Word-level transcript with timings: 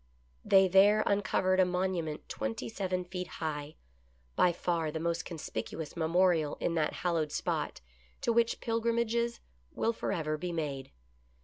They 0.43 0.67
there 0.67 1.03
uncovered 1.05 1.59
a 1.59 1.63
monument 1.65 2.27
twenty 2.27 2.67
seven 2.69 3.03
feet 3.05 3.27
high, 3.37 3.75
by 4.35 4.51
far 4.51 4.89
the 4.89 4.99
most 4.99 5.25
conspicuous 5.25 5.95
memorial 5.95 6.55
in 6.59 6.73
that 6.73 6.93
hallowed 7.05 7.31
spot, 7.31 7.81
to 8.21 8.33
which 8.33 8.61
pilgrimages 8.61 9.41
will 9.75 9.93
forever 9.93 10.39
be 10.39 10.51
made. 10.51 10.89